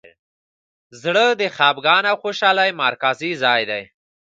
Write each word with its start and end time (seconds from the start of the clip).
زړه 1.01 1.25
د 1.41 1.43
خفګان 1.55 2.03
او 2.11 2.15
خوشحالۍ 2.23 2.71
مرکزي 2.83 3.31
ځای 3.43 3.61
دی. 3.69 3.83